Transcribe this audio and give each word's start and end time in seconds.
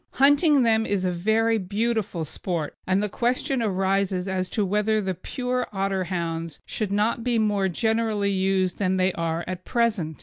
Hunting 0.13 0.63
them 0.63 0.83
is 0.87 1.05
a 1.05 1.11
very 1.11 1.59
beautiful 1.59 2.25
sport, 2.25 2.75
and 2.87 3.03
the 3.03 3.07
question 3.07 3.61
arises 3.61 4.27
as 4.27 4.49
to 4.49 4.65
whether 4.65 4.99
the 4.99 5.13
pure 5.13 5.67
Otterhounds 5.71 6.59
should 6.65 6.91
not 6.91 7.23
be 7.23 7.37
more 7.37 7.67
generally 7.67 8.31
used 8.31 8.79
than 8.79 8.97
they 8.97 9.13
are 9.13 9.43
at 9.45 9.63
present. 9.63 10.17